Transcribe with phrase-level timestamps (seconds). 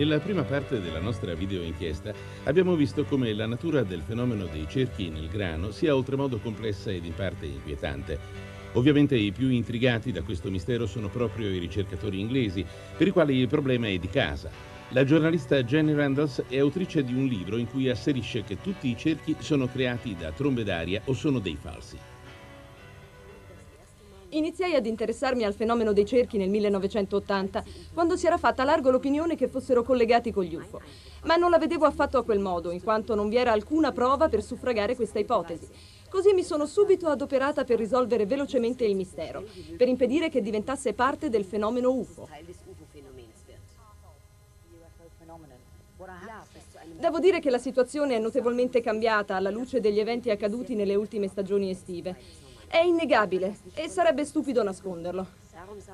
[0.00, 2.14] Nella prima parte della nostra video inchiesta
[2.44, 7.04] abbiamo visto come la natura del fenomeno dei cerchi nel grano sia oltremodo complessa ed
[7.04, 8.18] in parte inquietante.
[8.72, 12.64] Ovviamente i più intrigati da questo mistero sono proprio i ricercatori inglesi,
[12.96, 14.50] per i quali il problema è di casa.
[14.92, 18.96] La giornalista Jenny Randalls è autrice di un libro in cui asserisce che tutti i
[18.96, 21.98] cerchi sono creati da trombe d'aria o sono dei falsi.
[24.32, 29.34] Iniziai ad interessarmi al fenomeno dei cerchi nel 1980, quando si era fatta largo l'opinione
[29.34, 30.80] che fossero collegati con gli UFO.
[31.24, 34.28] Ma non la vedevo affatto a quel modo, in quanto non vi era alcuna prova
[34.28, 35.66] per suffragare questa ipotesi.
[36.08, 39.44] Così mi sono subito adoperata per risolvere velocemente il mistero,
[39.76, 42.28] per impedire che diventasse parte del fenomeno UFO.
[46.98, 51.28] Devo dire che la situazione è notevolmente cambiata alla luce degli eventi accaduti nelle ultime
[51.28, 52.16] stagioni estive.
[52.72, 55.26] È innegabile e sarebbe stupido nasconderlo.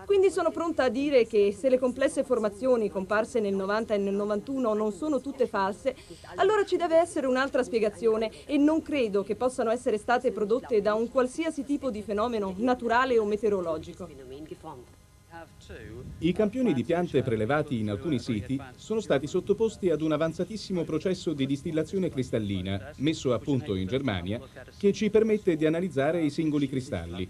[0.04, 4.12] Quindi sono pronta a dire che se le complesse formazioni comparse nel 90 e nel
[4.12, 5.96] 91 non sono tutte false,
[6.34, 10.92] allora ci deve essere un'altra spiegazione e non credo che possano essere state prodotte da
[10.92, 14.06] un qualsiasi tipo di fenomeno naturale o meteorologico.
[16.18, 21.32] I campioni di piante prelevati in alcuni siti sono stati sottoposti ad un avanzatissimo processo
[21.32, 24.40] di distillazione cristallina, messo a punto in Germania,
[24.78, 27.28] che ci permette di analizzare i singoli cristalli.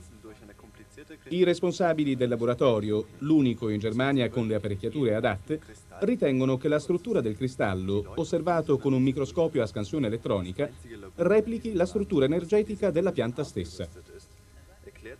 [1.28, 5.60] I responsabili del laboratorio, l'unico in Germania con le apparecchiature adatte,
[6.00, 10.68] ritengono che la struttura del cristallo, osservato con un microscopio a scansione elettronica,
[11.16, 13.88] replichi la struttura energetica della pianta stessa.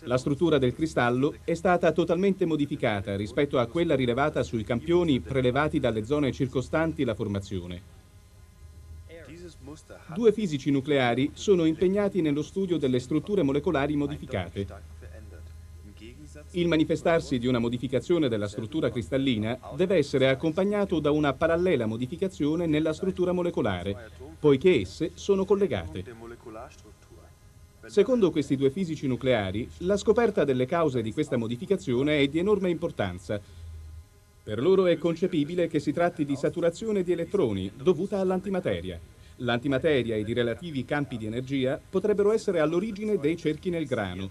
[0.05, 5.79] La struttura del cristallo è stata totalmente modificata rispetto a quella rilevata sui campioni prelevati
[5.79, 7.95] dalle zone circostanti la formazione.
[10.15, 14.67] Due fisici nucleari sono impegnati nello studio delle strutture molecolari modificate.
[16.53, 22.67] Il manifestarsi di una modificazione della struttura cristallina deve essere accompagnato da una parallela modificazione
[22.67, 26.05] nella struttura molecolare, poiché esse sono collegate.
[27.87, 32.69] Secondo questi due fisici nucleari, la scoperta delle cause di questa modificazione è di enorme
[32.69, 33.41] importanza.
[34.43, 38.99] Per loro è concepibile che si tratti di saturazione di elettroni dovuta all'antimateria.
[39.37, 44.31] L'antimateria ed i relativi campi di energia potrebbero essere all'origine dei cerchi nel grano.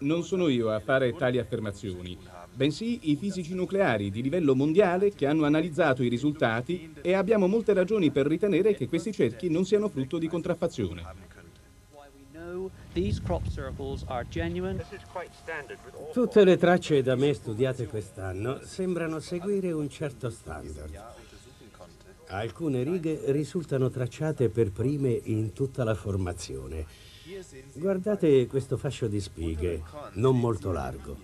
[0.00, 2.18] Non sono io a fare tali affermazioni,
[2.52, 7.72] bensì i fisici nucleari di livello mondiale che hanno analizzato i risultati e abbiamo molte
[7.72, 11.33] ragioni per ritenere che questi cerchi non siano frutto di contraffazione.
[16.12, 21.02] Tutte le tracce da me studiate quest'anno sembrano seguire un certo standard.
[22.28, 26.86] Alcune righe risultano tracciate per prime in tutta la formazione.
[27.72, 31.16] Guardate questo fascio di spighe, non molto largo.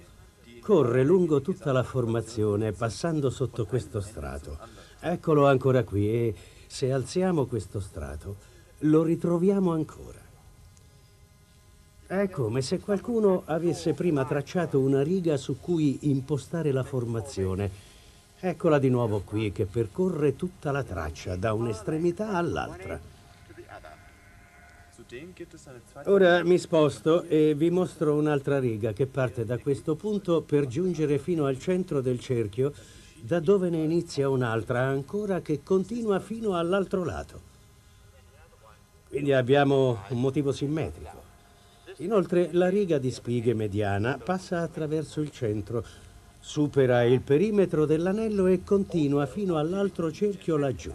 [0.60, 4.58] Corre lungo tutta la formazione, passando sotto questo strato.
[4.98, 6.34] Eccolo ancora qui e
[6.66, 8.36] se alziamo questo strato,
[8.80, 10.19] lo ritroviamo ancora.
[12.10, 17.70] È come se qualcuno avesse prima tracciato una riga su cui impostare la formazione.
[18.40, 22.98] Eccola di nuovo qui che percorre tutta la traccia, da un'estremità all'altra.
[26.06, 31.16] Ora mi sposto e vi mostro un'altra riga che parte da questo punto per giungere
[31.18, 32.72] fino al centro del cerchio,
[33.20, 37.40] da dove ne inizia un'altra ancora che continua fino all'altro lato.
[39.08, 41.19] Quindi abbiamo un motivo simmetrico.
[42.00, 45.84] Inoltre la riga di spighe mediana passa attraverso il centro,
[46.38, 50.94] supera il perimetro dell'anello e continua fino all'altro cerchio laggiù.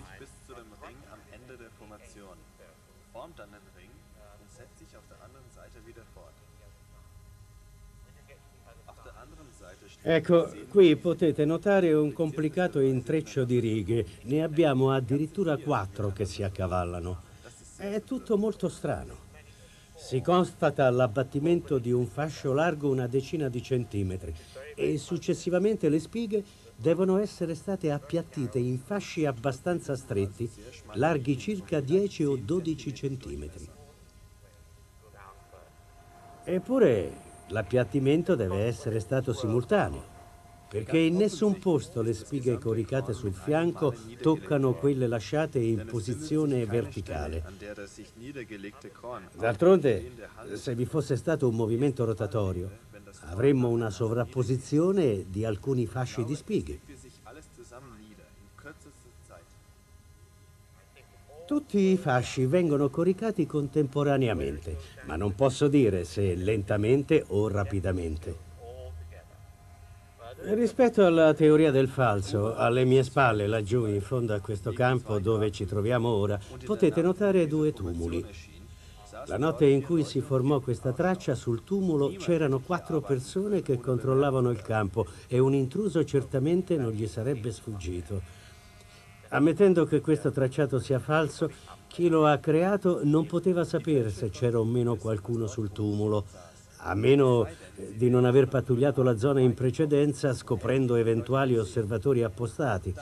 [10.07, 14.05] Ecco, qui potete notare un complicato intreccio di righe.
[14.23, 17.21] Ne abbiamo addirittura quattro che si accavallano.
[17.77, 19.24] È tutto molto strano.
[19.95, 24.35] Si constata l'abbattimento di un fascio largo una decina di centimetri
[24.75, 26.43] e successivamente le spighe
[26.75, 30.49] devono essere state appiattite in fasci abbastanza stretti,
[30.93, 33.69] larghi circa 10 o 12 centimetri.
[36.43, 37.13] Eppure
[37.47, 40.14] l'appiattimento deve essere stato simultaneo
[40.75, 47.41] perché in nessun posto le spighe coricate sul fianco toccano quelle lasciate in posizione verticale.
[49.37, 50.11] D'altronde,
[50.55, 52.69] se vi fosse stato un movimento rotatorio,
[53.27, 56.79] avremmo una sovrapposizione di alcuni fasci di spighe.
[61.47, 68.44] Tutti i fasci vengono coricati contemporaneamente, ma non posso dire se lentamente o rapidamente.
[70.47, 75.51] Rispetto alla teoria del falso, alle mie spalle, laggiù in fondo a questo campo dove
[75.51, 78.23] ci troviamo ora, potete notare due tumuli.
[79.25, 84.51] La notte in cui si formò questa traccia, sul tumulo c'erano quattro persone che controllavano
[84.51, 88.21] il campo e un intruso certamente non gli sarebbe sfuggito.
[89.29, 91.49] Ammettendo che questo tracciato sia falso,
[91.87, 96.93] chi lo ha creato non poteva sapere se c'era o meno qualcuno sul tumulo, a
[96.93, 102.93] meno di non aver pattugliato la zona in precedenza scoprendo eventuali osservatori appostati.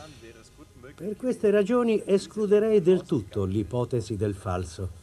[0.96, 5.02] Per queste ragioni escluderei del tutto l'ipotesi del falso.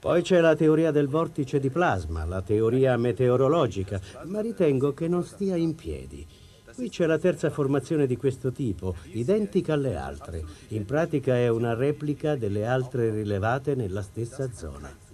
[0.00, 5.24] Poi c'è la teoria del vortice di plasma, la teoria meteorologica, ma ritengo che non
[5.24, 6.26] stia in piedi.
[6.74, 10.44] Qui c'è la terza formazione di questo tipo, identica alle altre.
[10.68, 15.04] In pratica è una replica delle altre rilevate nella stessa zona.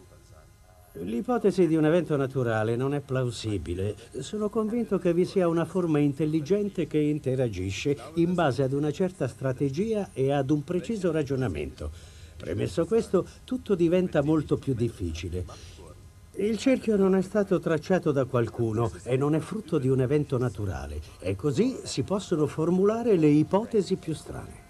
[0.96, 3.96] L'ipotesi di un evento naturale non è plausibile.
[4.18, 9.26] Sono convinto che vi sia una forma intelligente che interagisce in base ad una certa
[9.26, 11.90] strategia e ad un preciso ragionamento.
[12.36, 15.46] Premesso questo, tutto diventa molto più difficile.
[16.36, 20.36] Il cerchio non è stato tracciato da qualcuno e non è frutto di un evento
[20.36, 24.61] naturale e così si possono formulare le ipotesi più strane.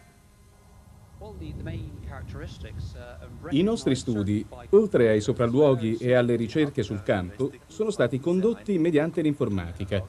[3.51, 9.23] I nostri studi, oltre ai sopralluoghi e alle ricerche sul campo, sono stati condotti mediante
[9.23, 10.05] l'informatica.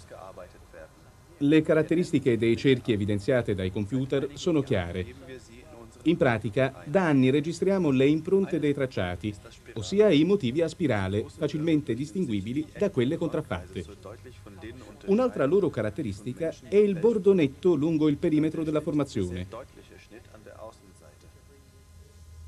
[1.38, 5.06] Le caratteristiche dei cerchi evidenziate dai computer sono chiare
[6.04, 9.34] in pratica, da anni registriamo le impronte dei tracciati,
[9.74, 13.86] ossia i motivi a spirale, facilmente distinguibili da quelle contraffatte.
[15.06, 19.48] Un'altra loro caratteristica è il bordo netto lungo il perimetro della formazione.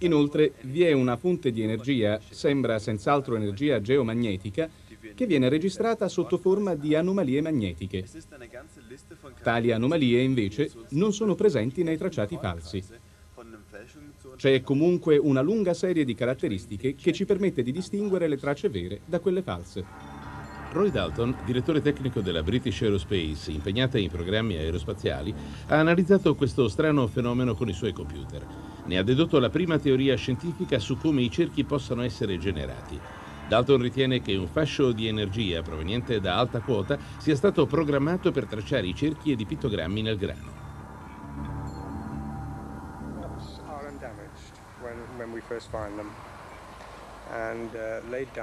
[0.05, 4.69] Inoltre vi è una fonte di energia, sembra senz'altro energia geomagnetica,
[5.15, 8.05] che viene registrata sotto forma di anomalie magnetiche.
[9.41, 12.83] Tali anomalie, invece, non sono presenti nei tracciati falsi.
[14.35, 19.01] C'è comunque una lunga serie di caratteristiche che ci permette di distinguere le tracce vere
[19.05, 19.83] da quelle false.
[20.71, 25.33] Roy Dalton, direttore tecnico della British Aerospace, impegnata in programmi aerospaziali,
[25.67, 28.74] ha analizzato questo strano fenomeno con i suoi computer.
[28.85, 32.99] Ne ha dedotto la prima teoria scientifica su come i cerchi possano essere generati.
[33.47, 38.45] Dalton ritiene che un fascio di energia proveniente da alta quota sia stato programmato per
[38.45, 40.53] tracciare i cerchi ed i pittogrammi nel grano.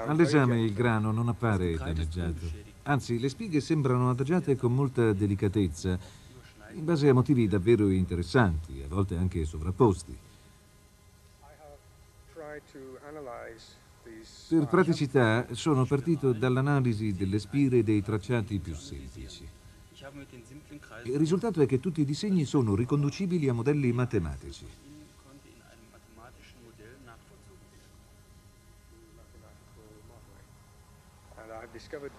[0.06, 2.70] All'esame il grano non appare danneggiato.
[2.84, 5.96] Anzi, le spighe sembrano adagiate con molta delicatezza,
[6.72, 10.30] in base a motivi davvero interessanti, a volte anche sovrapposti.
[14.48, 19.48] Per praticità sono partito dall'analisi delle spire dei tracciati più semplici.
[21.04, 24.66] Il risultato è che tutti i disegni sono riconducibili a modelli matematici.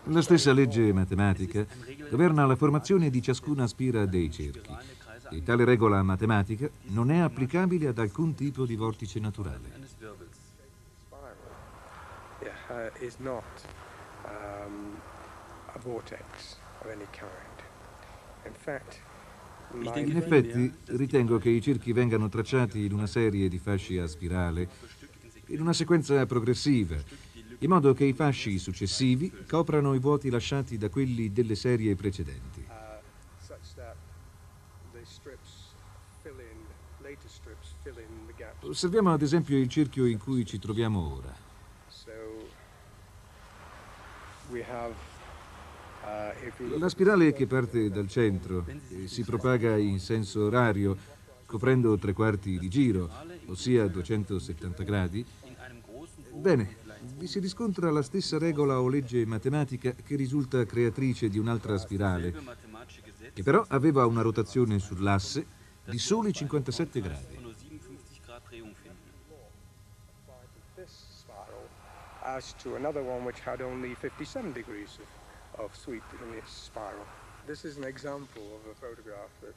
[0.05, 1.65] La stessa legge matematica
[2.09, 4.75] governa la formazione di ciascuna spira dei cerchi
[5.29, 9.82] e tale regola matematica non è applicabile ad alcun tipo di vortice naturale.
[19.75, 24.69] In effetti, ritengo che i cerchi vengano tracciati in una serie di fasci a spirale,
[25.47, 26.95] in una sequenza progressiva,
[27.59, 32.67] in modo che i fasci successivi coprano i vuoti lasciati da quelli delle serie precedenti.
[38.61, 41.42] Osserviamo ad esempio il cerchio in cui ci troviamo ora.
[46.77, 50.97] La spirale che parte dal centro e si propaga in senso orario,
[51.45, 53.09] coprendo tre quarti di giro,
[53.47, 55.25] ossia 270 gradi,
[56.33, 56.75] bene,
[57.17, 62.33] vi si riscontra la stessa regola o legge matematica che risulta creatrice di un'altra spirale,
[63.33, 65.45] che però aveva una rotazione sull'asse
[65.85, 67.42] di soli 57 gradi.
[72.25, 77.05] As to another one which had only 57 degrees of, of sweep in its spiral.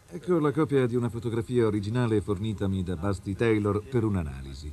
[0.08, 4.72] Ecco la copia di una fotografia originale fornitami da Basti Taylor per un'analisi.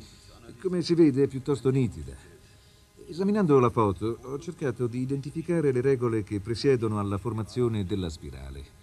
[0.60, 2.16] Come si vede è piuttosto nitida.
[3.08, 8.82] Esaminando la foto, ho cercato di identificare le regole che presiedono alla formazione della spirale.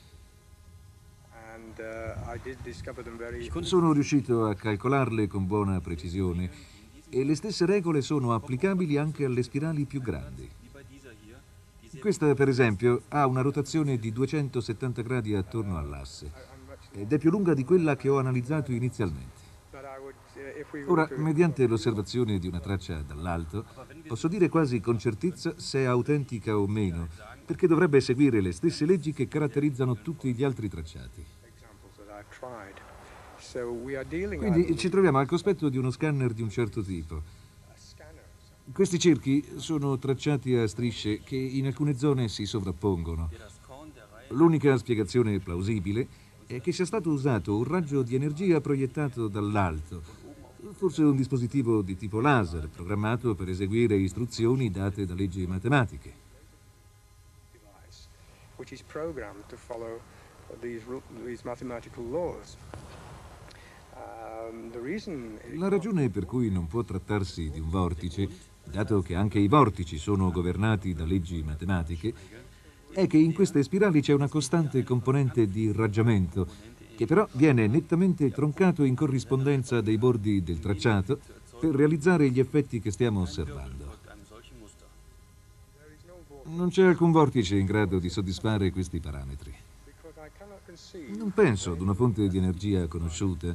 [3.52, 6.78] Uh, sono riuscito a calcolarle con buona precisione
[7.10, 10.48] e le stesse regole sono applicabili anche alle spirali più grandi.
[11.98, 16.30] Questa, per esempio, ha una rotazione di 270 gradi attorno all'asse
[16.92, 19.48] ed è più lunga di quella che ho analizzato inizialmente.
[20.86, 23.64] Ora, mediante l'osservazione di una traccia dall'alto,
[24.06, 27.08] posso dire quasi con certezza se è autentica o meno,
[27.44, 31.24] perché dovrebbe seguire le stesse leggi che caratterizzano tutti gli altri tracciati.
[33.52, 37.20] Quindi ci troviamo al cospetto di uno scanner di un certo tipo.
[38.72, 43.28] Questi cerchi sono tracciati a strisce che in alcune zone si sovrappongono.
[44.28, 46.06] L'unica spiegazione plausibile
[46.46, 50.00] è che sia stato usato un raggio di energia proiettato dall'alto,
[50.72, 56.28] forse un dispositivo di tipo laser programmato per eseguire istruzioni date da leggi matematiche.
[58.54, 60.00] Which is programmed to follow
[60.60, 60.84] these,
[61.24, 62.56] these mathematical laws.
[65.54, 68.28] La ragione per cui non può trattarsi di un vortice,
[68.64, 72.12] dato che anche i vortici sono governati da leggi matematiche,
[72.92, 76.46] è che in queste spirali c'è una costante componente di irraggiamento,
[76.96, 81.18] che però viene nettamente troncato in corrispondenza dei bordi del tracciato
[81.58, 83.98] per realizzare gli effetti che stiamo osservando.
[86.44, 89.54] Non c'è alcun vortice in grado di soddisfare questi parametri.
[91.16, 93.54] Non penso ad una fonte di energia conosciuta,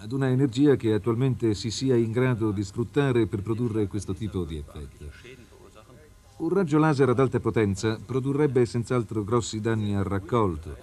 [0.00, 4.44] ad una energia che attualmente si sia in grado di sfruttare per produrre questo tipo
[4.44, 5.10] di effetto.
[6.38, 10.76] Un raggio laser ad alta potenza produrrebbe senz'altro grossi danni al raccolto.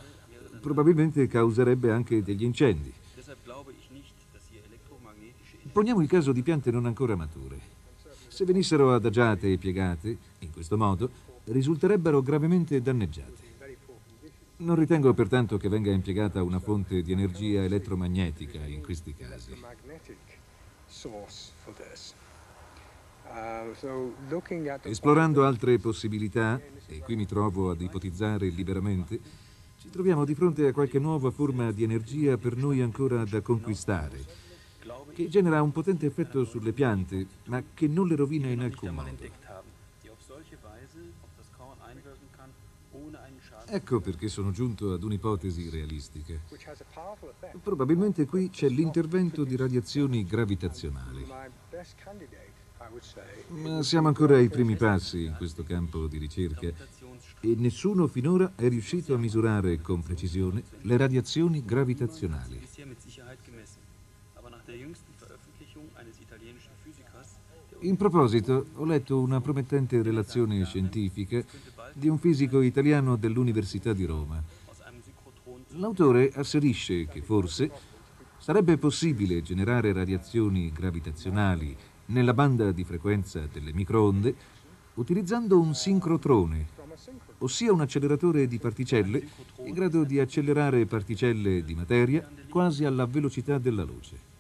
[0.59, 2.91] Probabilmente causerebbe anche degli incendi.
[5.71, 7.59] Poniamo il caso di piante non ancora mature.
[8.27, 11.09] Se venissero adagiate e piegate, in questo modo,
[11.45, 13.52] risulterebbero gravemente danneggiate.
[14.55, 19.51] Non ritengo pertanto che venga impiegata una fonte di energia elettromagnetica in questi casi.
[24.83, 29.19] Esplorando altre possibilità, e qui mi trovo ad ipotizzare liberamente,
[29.79, 34.23] ci troviamo di fronte a qualche nuova forma di energia per noi ancora da conquistare,
[35.13, 39.42] che genera un potente effetto sulle piante, ma che non le rovina in alcun modo.
[43.73, 46.35] Ecco perché sono giunto ad un'ipotesi realistica.
[47.59, 51.25] Probabilmente qui c'è l'intervento di radiazioni gravitazionali.
[53.47, 58.69] Ma siamo ancora ai primi passi in questo campo di ricerca e nessuno finora è
[58.69, 62.61] riuscito a misurare con precisione le radiazioni gravitazionali.
[67.79, 71.43] In proposito, ho letto una promettente relazione scientifica
[71.93, 74.41] di un fisico italiano dell'Università di Roma.
[75.75, 77.71] L'autore asserisce che forse
[78.37, 81.75] sarebbe possibile generare radiazioni gravitazionali
[82.07, 84.35] nella banda di frequenza delle microonde
[84.95, 86.67] utilizzando un sincrotrone,
[87.39, 89.27] ossia un acceleratore di particelle
[89.63, 94.31] in grado di accelerare particelle di materia quasi alla velocità della luce.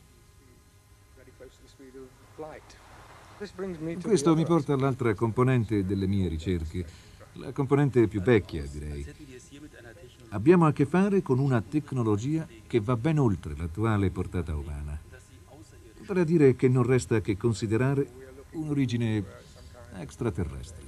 [4.01, 6.85] Questo mi porta all'altra componente delle mie ricerche,
[7.33, 9.05] la componente più vecchia, direi.
[10.29, 15.11] Abbiamo a che fare con una tecnologia che va ben oltre l'attuale portata umana
[16.03, 18.07] per a dire che non resta che considerare
[18.51, 19.23] un'origine
[19.97, 20.83] extraterrestre.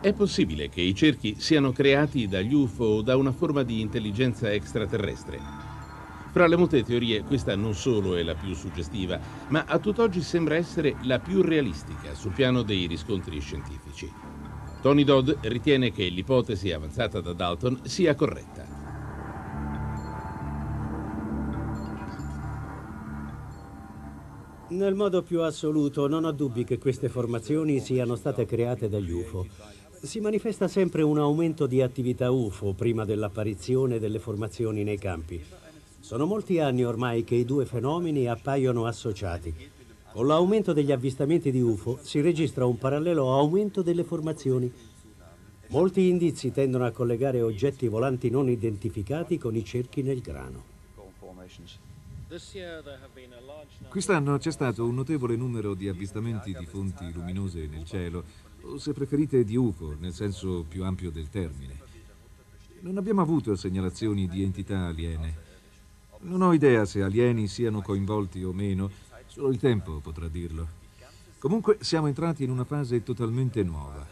[0.00, 4.50] È possibile che i cerchi siano creati dagli UFO o da una forma di intelligenza
[4.50, 5.67] extraterrestre?
[6.38, 9.18] Fra le molte teorie questa non solo è la più suggestiva,
[9.48, 14.08] ma a tutt'oggi sembra essere la più realistica sul piano dei riscontri scientifici.
[14.80, 18.64] Tony Dodd ritiene che l'ipotesi avanzata da Dalton sia corretta.
[24.68, 29.44] Nel modo più assoluto non ho dubbi che queste formazioni siano state create dagli UFO.
[30.00, 35.66] Si manifesta sempre un aumento di attività UFO prima dell'apparizione delle formazioni nei campi.
[36.08, 39.54] Sono molti anni ormai che i due fenomeni appaiono associati.
[40.10, 44.72] Con l'aumento degli avvistamenti di UFO si registra un parallelo aumento delle formazioni.
[45.66, 50.64] Molti indizi tendono a collegare oggetti volanti non identificati con i cerchi nel grano.
[53.90, 58.24] Quest'anno c'è stato un notevole numero di avvistamenti di fonti luminose nel cielo,
[58.62, 61.78] o se preferite di UFO, nel senso più ampio del termine.
[62.80, 65.47] Non abbiamo avuto segnalazioni di entità aliene.
[66.20, 68.90] Non ho idea se alieni siano coinvolti o meno,
[69.28, 70.66] Solo il tempo potrà dirlo.
[71.38, 74.04] Comunque siamo entrati in una fase totalmente nuova.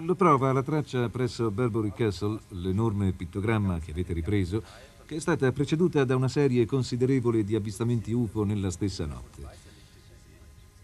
[0.00, 4.62] Lo prova la traccia presso Burberry Castle, l'enorme pittogramma che avete ripreso,
[5.06, 9.42] che è stata preceduta da una serie considerevole di avvistamenti UFO nella stessa notte.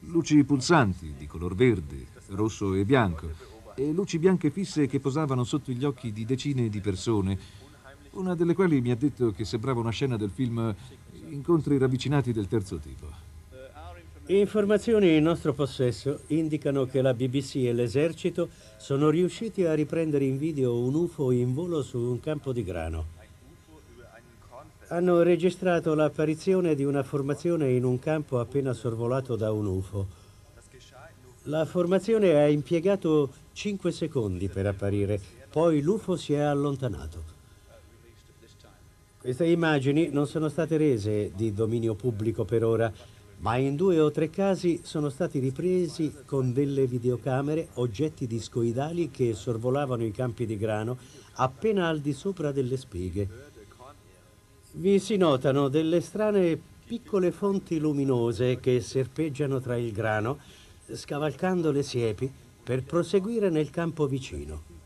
[0.01, 3.29] Luci pulsanti di color verde, rosso e bianco,
[3.75, 7.39] e luci bianche fisse che posavano sotto gli occhi di decine di persone,
[8.19, 10.75] una delle quali mi ha detto che sembrava una scena del film
[11.29, 13.07] Incontri ravvicinati del terzo tipo.
[14.27, 20.37] Informazioni in nostro possesso indicano che la BBC e l'esercito sono riusciti a riprendere in
[20.37, 23.17] video un UFO in volo su un campo di grano.
[24.89, 30.07] Hanno registrato l'apparizione di una formazione in un campo appena sorvolato da un UFO.
[31.45, 35.21] La formazione ha impiegato 5 secondi per apparire,
[35.51, 37.38] poi l'UFO si è allontanato.
[39.29, 42.91] Queste immagini non sono state rese di dominio pubblico per ora,
[43.41, 49.35] ma in due o tre casi sono stati ripresi con delle videocamere oggetti discoidali che
[49.35, 50.97] sorvolavano i campi di grano
[51.35, 53.29] appena al di sopra delle spighe.
[54.73, 60.39] Vi si notano delle strane piccole fonti luminose che serpeggiano tra il grano,
[60.91, 62.33] scavalcando le siepi
[62.65, 64.78] per proseguire nel campo vicino.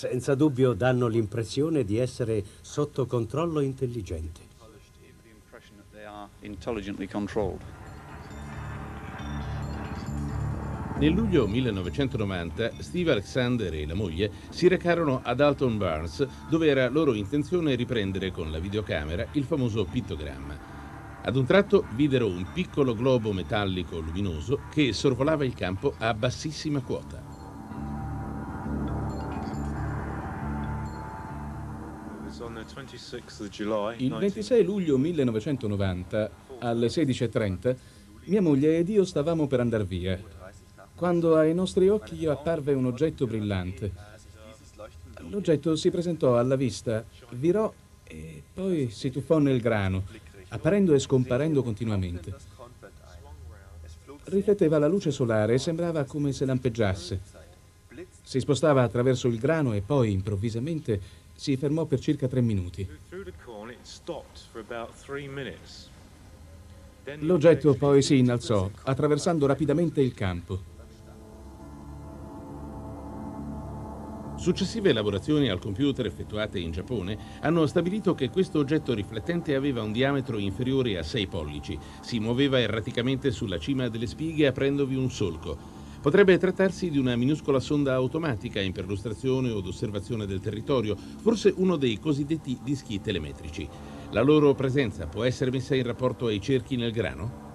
[0.00, 4.40] Senza dubbio danno l'impressione di essere sotto controllo intelligente.
[10.96, 16.88] Nel luglio 1990 Steve Alexander e la moglie si recarono ad Alton Barnes, dove era
[16.88, 20.58] loro intenzione riprendere con la videocamera il famoso pittogramma.
[21.24, 26.80] Ad un tratto videro un piccolo globo metallico luminoso che sorvolava il campo a bassissima
[26.80, 27.29] quota.
[33.98, 37.76] Il 26 luglio 1990, alle 16.30,
[38.24, 40.18] mia moglie ed io stavamo per andare via,
[40.94, 43.92] quando ai nostri occhi apparve un oggetto brillante.
[45.28, 47.70] L'oggetto si presentò alla vista, virò
[48.04, 50.04] e poi si tuffò nel grano,
[50.48, 52.34] apparendo e scomparendo continuamente.
[54.24, 57.20] Rifletteva la luce solare e sembrava come se lampeggiasse.
[58.22, 61.00] Si spostava attraverso il grano e poi, improvvisamente,
[61.40, 62.86] si fermò per circa tre minuti.
[67.20, 70.62] L'oggetto poi si innalzò, attraversando rapidamente il campo.
[74.36, 79.92] Successive lavorazioni al computer effettuate in Giappone hanno stabilito che questo oggetto riflettente aveva un
[79.92, 85.79] diametro inferiore a 6 pollici, si muoveva erraticamente sulla cima delle spighe aprendovi un solco.
[86.00, 91.76] Potrebbe trattarsi di una minuscola sonda automatica in perlustrazione o osservazione del territorio, forse uno
[91.76, 93.68] dei cosiddetti dischi telemetrici.
[94.12, 97.48] La loro presenza può essere messa in rapporto ai cerchi nel grano?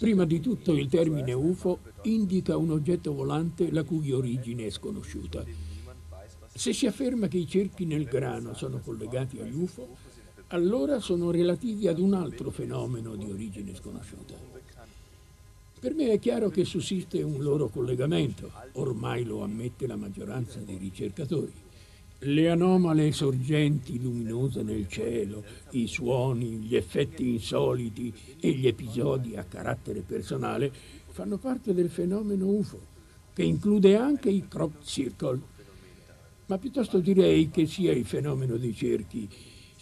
[0.00, 5.44] Prima di tutto il termine UFO indica un oggetto volante la cui origine è sconosciuta.
[6.52, 10.05] Se si afferma che i cerchi nel grano sono collegati agli UFO,
[10.48, 14.34] allora sono relativi ad un altro fenomeno di origine sconosciuta.
[15.78, 20.78] Per me è chiaro che sussiste un loro collegamento, ormai lo ammette la maggioranza dei
[20.78, 21.52] ricercatori.
[22.20, 29.44] Le anomale sorgenti luminose nel cielo, i suoni, gli effetti insoliti e gli episodi a
[29.44, 30.72] carattere personale
[31.10, 32.80] fanno parte del fenomeno UFO,
[33.34, 35.40] che include anche i crop circle.
[36.46, 39.28] Ma piuttosto direi che sia il fenomeno dei cerchi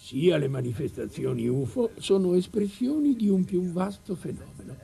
[0.05, 4.77] sia le manifestazioni UFO sono espressioni di un più vasto fenomeno.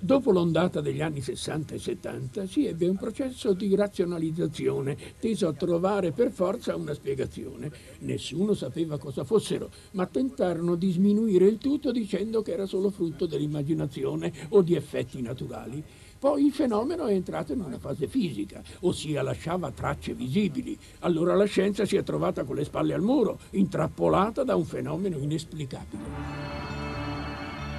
[0.00, 5.54] Dopo l'ondata degli anni 60 e 70 si ebbe un processo di razionalizzazione teso a
[5.54, 7.72] trovare per forza una spiegazione.
[8.00, 13.24] Nessuno sapeva cosa fossero, ma tentarono di sminuire il tutto dicendo che era solo frutto
[13.24, 15.82] dell'immaginazione o di effetti naturali.
[16.18, 20.76] Poi il fenomeno è entrato in una fase fisica, ossia lasciava tracce visibili.
[21.00, 25.16] Allora la scienza si è trovata con le spalle al muro, intrappolata da un fenomeno
[25.16, 26.46] inesplicabile.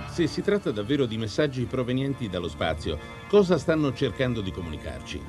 [0.10, 2.97] Se si tratta davvero di messaggi provenienti dallo spazio,
[3.28, 5.21] cosa stanno cercando di comunicarci?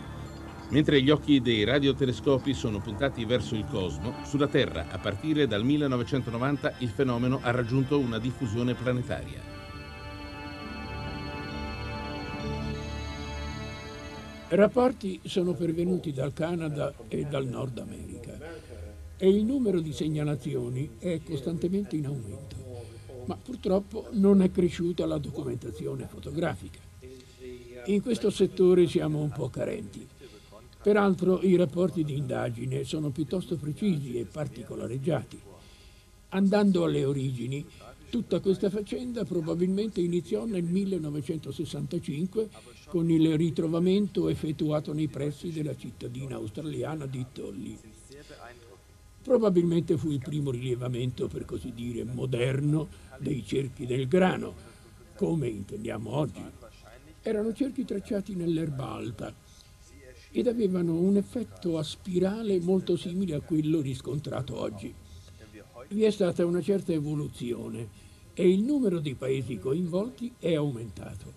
[0.68, 5.64] Mentre gli occhi dei radiotelescopi sono puntati verso il cosmo, sulla Terra, a partire dal
[5.64, 9.59] 1990, il fenomeno ha raggiunto una diffusione planetaria.
[14.52, 18.36] Rapporti sono pervenuti dal Canada e dal Nord America
[19.16, 22.56] e il numero di segnalazioni è costantemente in aumento,
[23.26, 26.80] ma purtroppo non è cresciuta la documentazione fotografica.
[27.84, 30.04] In questo settore siamo un po' carenti.
[30.82, 35.40] Peraltro i rapporti di indagine sono piuttosto precisi e particolareggiati.
[36.30, 37.64] Andando alle origini,
[38.10, 42.48] Tutta questa faccenda probabilmente iniziò nel 1965
[42.86, 47.78] con il ritrovamento effettuato nei pressi della cittadina australiana di Tolly.
[49.22, 54.54] Probabilmente fu il primo rilevamento, per così dire, moderno dei cerchi del grano,
[55.14, 56.42] come intendiamo oggi.
[57.22, 59.32] Erano cerchi tracciati nell'erba alta
[60.32, 64.92] ed avevano un effetto a spirale molto simile a quello riscontrato oggi.
[65.92, 67.88] Vi è stata una certa evoluzione
[68.32, 71.32] e il numero di paesi coinvolti è aumentato.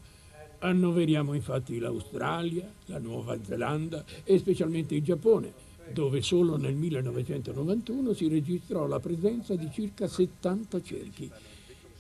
[0.60, 5.52] Annoveriamo infatti l'Australia, la Nuova Zelanda e specialmente il Giappone,
[5.92, 11.32] dove solo nel 1991 si registrò la presenza di circa 70 cerchi.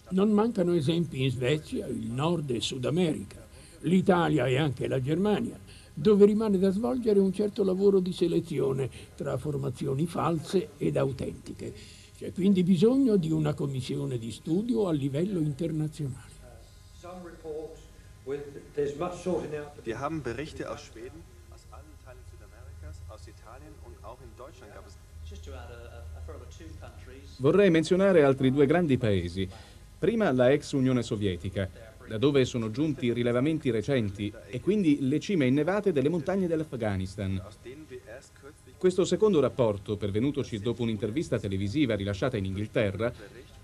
[0.10, 3.44] Non mancano esempi in Svezia, il Nord e Sud America,
[3.80, 5.60] l'Italia e anche la Germania,
[5.92, 12.02] dove rimane da svolgere un certo lavoro di selezione tra formazioni false ed autentiche.
[12.24, 16.32] C'è quindi bisogno di una commissione di studio a livello internazionale.
[19.84, 24.74] Wir haben Berichte aus Schweden, aus allen Teilen Südamerikas, aus Italien und auch in Deutschland
[24.74, 24.96] gab es.
[27.42, 29.46] Vorrei menzionare altri due grandi paesi.
[30.00, 31.70] Prima la ex Unione Sovietica,
[32.08, 37.42] da dove sono giunti rilevamenti recenti e quindi le cime innevate delle montagne dell'Afghanistan.
[38.84, 43.14] Questo secondo rapporto, pervenutoci dopo un'intervista televisiva rilasciata in Inghilterra,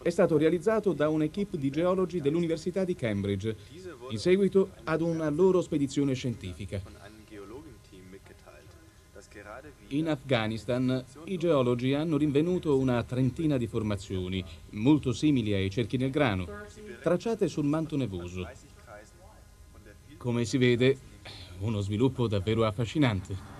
[0.02, 3.54] è stato realizzato da un'equipe di geologi dell'Università di Cambridge,
[4.12, 6.82] in seguito ad una loro spedizione scientifica.
[9.90, 16.12] In Afghanistan i geologi hanno rinvenuto una trentina di formazioni, molto simili ai cerchi nel
[16.12, 16.48] grano,
[17.02, 18.48] tracciate sul manto nevoso.
[20.16, 20.98] Come si vede,
[21.60, 23.59] uno sviluppo davvero affascinante.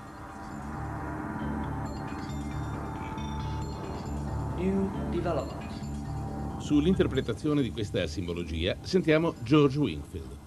[6.60, 10.38] Sull'interpretazione di questa simbologia sentiamo George Wingfield.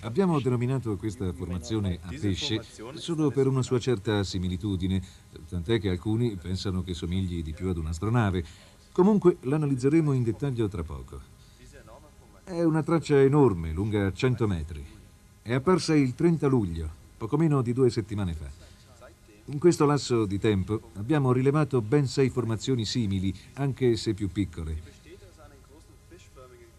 [0.00, 5.00] Abbiamo denominato questa formazione a pesce solo per una sua certa similitudine,
[5.48, 8.44] tant'è che alcuni pensano che somigli di più ad un'astronave.
[8.90, 11.20] Comunque l'analizzeremo in dettaglio tra poco.
[12.42, 14.84] È una traccia enorme, lunga 100 metri.
[15.40, 18.61] È apparsa il 30 luglio, poco meno di due settimane fa.
[19.46, 24.80] In questo lasso di tempo abbiamo rilevato ben sei formazioni simili, anche se più piccole.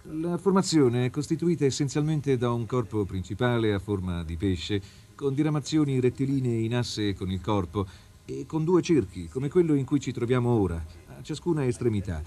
[0.04, 4.82] La formazione è costituita essenzialmente da un corpo principale a forma di pesce,
[5.14, 7.86] con diramazioni rettilinee in asse con il corpo
[8.24, 12.22] e con due cerchi, come quello in cui ci troviamo ora, a ciascuna estremità.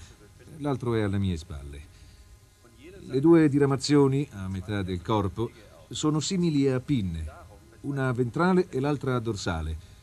[0.57, 1.81] L'altro è alle mie spalle.
[2.99, 5.49] Le due diramazioni, a metà del corpo,
[5.89, 7.25] sono simili a pinne,
[7.81, 9.95] una ventrale e l'altra dorsale.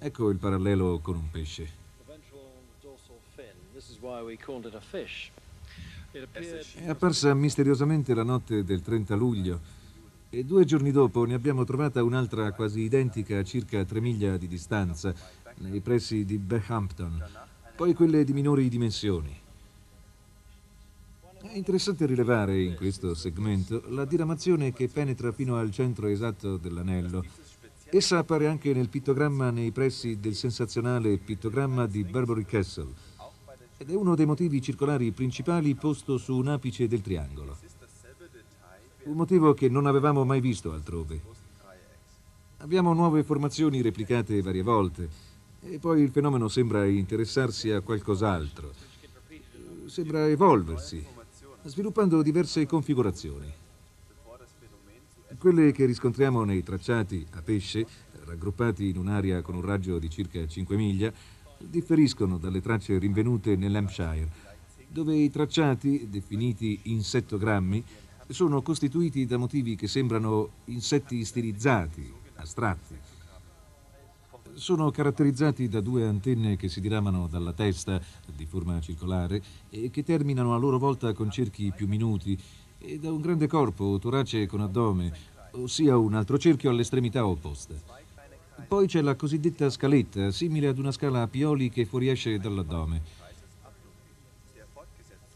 [0.00, 1.68] Ecco il parallelo con un pesce.
[6.74, 9.60] È apparsa misteriosamente la notte del 30 luglio
[10.30, 14.46] e due giorni dopo ne abbiamo trovata un'altra quasi identica a circa 3 miglia di
[14.46, 15.12] distanza,
[15.56, 17.24] nei pressi di Behampton,
[17.74, 19.36] poi quelle di minori dimensioni.
[21.40, 27.24] È interessante rilevare in questo segmento la diramazione che penetra fino al centro esatto dell'anello
[27.90, 32.92] Essa appare anche nel pittogramma nei pressi del sensazionale pittogramma di Burberry Castle
[33.78, 37.56] ed è uno dei motivi circolari principali posto su un apice del triangolo.
[39.04, 41.22] Un motivo che non avevamo mai visto altrove.
[42.58, 45.08] Abbiamo nuove formazioni replicate varie volte
[45.62, 48.70] e poi il fenomeno sembra interessarsi a qualcos'altro.
[49.86, 51.02] Sembra evolversi,
[51.62, 53.50] sviluppando diverse configurazioni.
[55.36, 57.86] Quelle che riscontriamo nei tracciati a pesce,
[58.24, 61.12] raggruppati in un'area con un raggio di circa 5 miglia,
[61.58, 64.28] differiscono dalle tracce rinvenute nell'Hampshire,
[64.88, 67.84] dove i tracciati, definiti insettogrammi,
[68.28, 72.96] sono costituiti da motivi che sembrano insetti stilizzati, astratti.
[74.54, 78.00] Sono caratterizzati da due antenne che si diramano dalla testa,
[78.34, 82.36] di forma circolare, e che terminano a loro volta con cerchi più minuti,
[82.78, 85.12] e da un grande corpo, torace con addome,
[85.52, 87.74] ossia un altro cerchio all'estremità opposta.
[88.66, 93.02] Poi c'è la cosiddetta scaletta, simile ad una scala a pioli che fuoriesce dall'addome.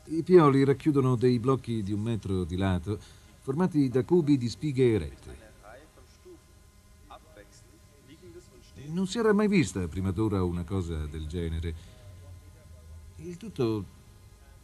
[0.06, 2.98] I pioli racchiudono dei blocchi di un metro di lato,
[3.40, 5.50] formati da cubi di spighe erette.
[8.86, 11.74] Non si era mai vista prima d'ora una cosa del genere.
[13.16, 13.84] Il tutto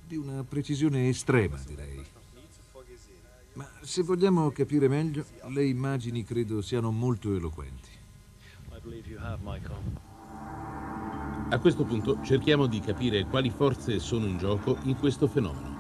[0.06, 2.04] di una precisione estrema, direi.
[3.58, 7.88] Ma se vogliamo capire meglio, le immagini credo siano molto eloquenti.
[11.50, 15.76] A questo punto cerchiamo di capire quali forze sono in gioco in questo fenomeno.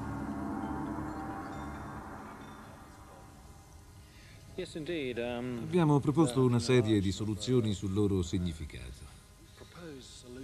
[5.62, 9.06] Abbiamo proposto una serie di soluzioni sul loro significato.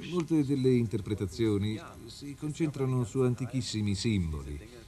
[0.09, 4.84] Molte delle interpretazioni si concentrano su antichissimi simboli.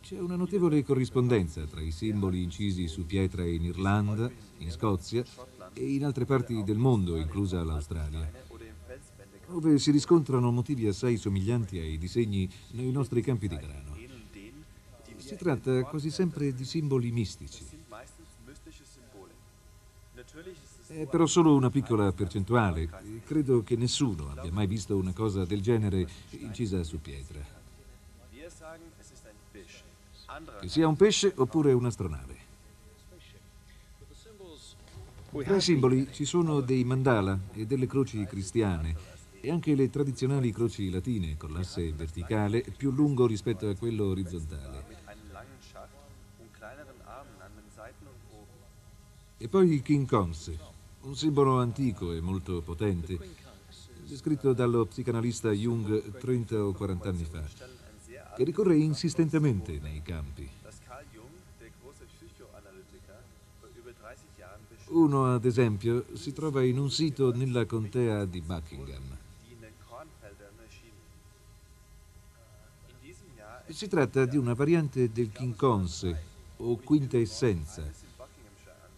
[0.00, 5.22] C'è una notevole corrispondenza tra i simboli incisi su pietra in Irlanda, in Scozia
[5.72, 8.28] e in altre parti del mondo, inclusa l'Australia,
[9.46, 13.96] dove si riscontrano motivi assai somiglianti ai disegni nei nostri campi di grano.
[15.16, 17.64] Si tratta quasi sempre di simboli mistici.
[20.86, 22.88] È però solo una piccola percentuale.
[23.24, 27.58] Credo che nessuno abbia mai visto una cosa del genere incisa su pietra.
[30.60, 32.38] Che sia un pesce oppure un'astronave.
[35.30, 38.94] Tra i simboli ci sono dei mandala e delle croci cristiane
[39.40, 44.84] e anche le tradizionali croci latine con l'asse verticale più lungo rispetto a quello orizzontale.
[49.38, 50.52] E poi il King Kongs,
[51.02, 53.18] un simbolo antico e molto potente,
[54.06, 57.42] descritto dallo psicanalista Jung 30 o 40 anni fa,
[58.40, 60.48] che ricorre insistentemente nei campi.
[64.86, 69.18] Uno, ad esempio, si trova in un sito nella contea di Buckingham.
[73.66, 76.10] Si tratta di una variante del King Kongs
[76.56, 77.82] o quinta essenza,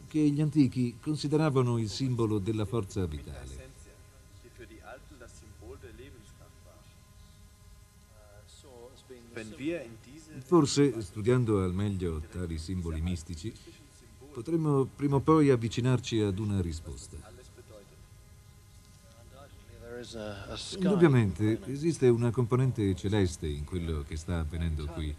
[0.06, 3.61] che gli antichi consideravano il simbolo della forza vitale.
[10.44, 13.52] Forse, studiando al meglio tali simboli mistici,
[14.32, 17.16] potremmo prima o poi avvicinarci ad una risposta.
[20.78, 25.14] Indubbiamente esiste una componente celeste in quello che sta avvenendo qui.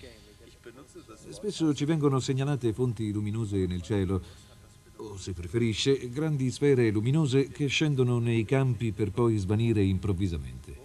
[1.30, 4.22] Spesso ci vengono segnalate fonti luminose nel cielo
[4.98, 10.83] o se preferisce, grandi sfere luminose che scendono nei campi per poi svanire improvvisamente.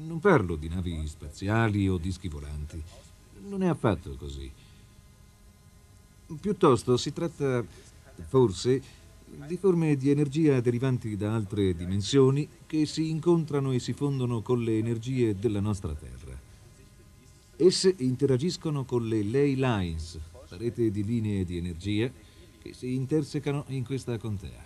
[0.00, 2.80] Non parlo di navi spaziali o dischi volanti,
[3.48, 4.50] non è affatto così.
[6.40, 7.64] Piuttosto si tratta,
[8.26, 8.80] forse,
[9.46, 14.62] di forme di energia derivanti da altre dimensioni che si incontrano e si fondono con
[14.62, 16.38] le energie della nostra Terra.
[17.56, 22.10] Esse interagiscono con le ley lines, la rete di linee di energia,
[22.62, 24.64] che si intersecano in questa contea.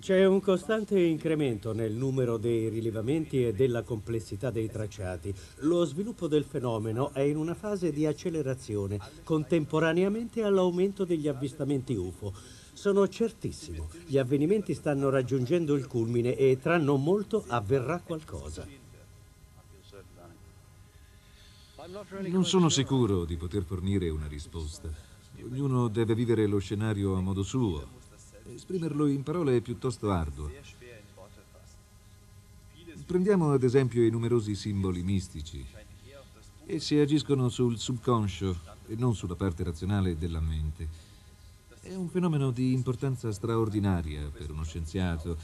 [0.00, 5.32] C'è un costante incremento nel numero dei rilevamenti e della complessità dei tracciati.
[5.58, 12.32] Lo sviluppo del fenomeno è in una fase di accelerazione, contemporaneamente all'aumento degli avvistamenti UFO.
[12.72, 18.66] Sono certissimo, gli avvenimenti stanno raggiungendo il culmine e tra non molto avverrà qualcosa.
[22.26, 24.88] Non sono sicuro di poter fornire una risposta.
[25.42, 27.99] Ognuno deve vivere lo scenario a modo suo.
[28.54, 30.50] Esprimerlo in parole è piuttosto arduo.
[33.06, 35.64] Prendiamo ad esempio i numerosi simboli mistici.
[36.66, 40.88] Essi agiscono sul subconscio e non sulla parte razionale della mente.
[41.80, 45.36] È un fenomeno di importanza straordinaria per uno scienziato,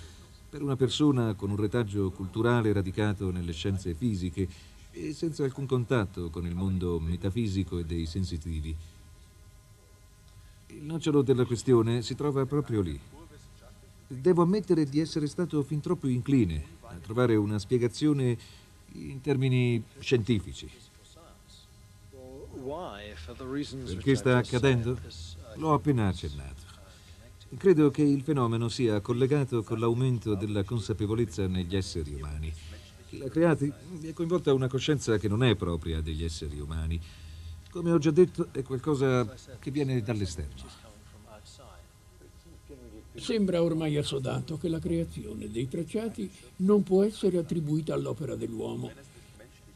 [0.48, 4.48] per una persona con un retaggio culturale radicato nelle scienze fisiche
[4.90, 8.76] e senza alcun contatto con il mondo metafisico e dei sensitivi.
[10.76, 12.98] Il nocciolo della questione si trova proprio lì.
[14.06, 18.36] Devo ammettere di essere stato fin troppo incline a trovare una spiegazione
[18.92, 20.70] in termini scientifici.
[23.84, 24.98] Perché sta accadendo?
[25.54, 26.62] L'ho appena accennato.
[27.56, 32.52] Credo che il fenomeno sia collegato con l'aumento della consapevolezza negli esseri umani
[33.08, 37.00] chi l'ha creati è coinvolta una coscienza che non è propria degli esseri umani.
[37.76, 40.64] Come ho già detto, è qualcosa che viene dall'esterno.
[43.12, 48.90] Sembra ormai assodato che la creazione dei tracciati non può essere attribuita all'opera dell'uomo.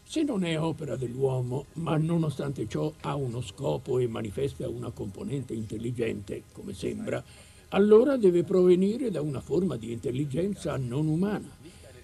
[0.02, 5.52] Se non è opera dell'uomo, ma nonostante ciò ha uno scopo e manifesta una componente
[5.52, 7.22] intelligente, come sembra,
[7.68, 11.50] allora deve provenire da una forma di intelligenza non umana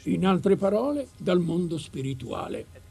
[0.02, 2.85] in altre parole, dal mondo spirituale.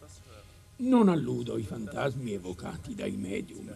[0.77, 3.73] Non alludo ai fantasmi evocati dai medium,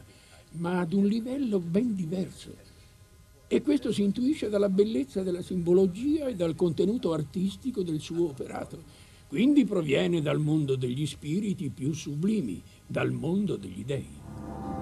[0.57, 2.53] ma ad un livello ben diverso.
[3.47, 8.83] E questo si intuisce dalla bellezza della simbologia e dal contenuto artistico del suo operato.
[9.27, 14.78] Quindi proviene dal mondo degli spiriti più sublimi, dal mondo degli dei.